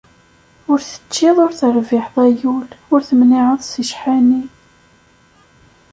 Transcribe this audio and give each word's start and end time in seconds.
Ur 0.71 0.79
teččiḍ 0.81 1.37
ur 1.45 1.51
terbiḥeḍ, 1.59 2.15
ay 2.25 2.37
ul, 2.55 2.69
ur 2.93 2.99
tmenεeḍ 3.09 3.59
seg 3.63 3.85
ccḥani. 3.89 4.43